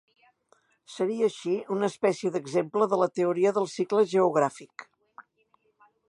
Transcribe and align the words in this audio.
Seria 0.91 1.25
així 1.27 1.51
una 1.75 1.89
espècie 1.93 2.31
d'exemple 2.37 2.87
de 2.93 2.99
la 3.01 3.09
teoria 3.19 3.51
del 3.59 3.69
cicle 3.75 4.05
geogràfic. 4.15 4.87